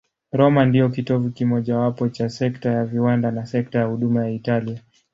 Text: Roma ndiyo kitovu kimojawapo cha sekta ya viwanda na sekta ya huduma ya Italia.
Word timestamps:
Roma 0.31 0.65
ndiyo 0.65 0.89
kitovu 0.89 1.29
kimojawapo 1.29 2.09
cha 2.09 2.29
sekta 2.29 2.71
ya 2.71 2.85
viwanda 2.85 3.31
na 3.31 3.45
sekta 3.45 3.79
ya 3.79 3.85
huduma 3.85 4.23
ya 4.25 4.31
Italia. 4.31 4.79